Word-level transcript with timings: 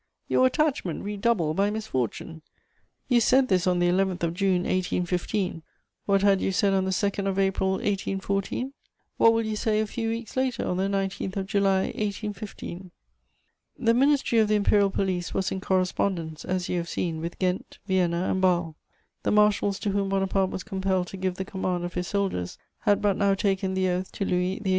Your 0.27 0.47
attachment 0.47 1.03
redoubled 1.03 1.57
by 1.57 1.69
misfortune! 1.69 2.41
You 3.07 3.21
said 3.21 3.49
this 3.49 3.67
on 3.67 3.77
the 3.77 3.87
11th 3.87 4.23
of 4.23 4.33
June 4.33 4.63
1815: 4.63 5.61
what 6.07 6.23
had 6.23 6.41
you 6.41 6.51
said 6.51 6.73
on 6.73 6.85
the 6.85 6.89
2nd 6.89 7.27
of 7.27 7.37
April 7.37 7.73
1814? 7.73 8.73
What 9.17 9.31
will 9.31 9.43
you 9.45 9.55
say 9.55 9.79
a 9.79 9.85
few 9.85 10.09
weeks 10.09 10.35
later, 10.35 10.65
on 10.65 10.77
the 10.77 10.87
19th 10.87 11.37
of 11.37 11.45
July 11.45 11.81
1815? 11.81 12.89
The 13.77 13.93
Ministry 13.93 14.39
of 14.39 14.47
the 14.47 14.55
Imperial 14.55 14.89
Police 14.89 15.35
was 15.35 15.51
in 15.51 15.61
correspondence, 15.61 16.45
as 16.45 16.67
you 16.67 16.77
have 16.77 16.89
seen, 16.89 17.21
with 17.21 17.37
Ghent, 17.37 17.77
Vienna 17.85 18.27
and 18.31 18.41
Bâle; 18.41 18.73
the 19.21 19.29
marshals 19.29 19.77
to 19.77 19.91
whom 19.91 20.09
Bonaparte 20.09 20.49
was 20.49 20.63
compelled 20.63 21.05
to 21.09 21.17
give 21.17 21.35
the 21.35 21.45
command 21.45 21.83
of 21.85 21.93
his 21.93 22.07
soldiers 22.07 22.57
had 22.79 23.03
but 23.03 23.17
now 23.17 23.35
taken 23.35 23.75
the 23.75 23.87
oath 23.87 24.11
to 24.13 24.25
Louis 24.25 24.57
XVIII. 24.61 24.69